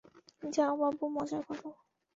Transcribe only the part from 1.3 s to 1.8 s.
করো।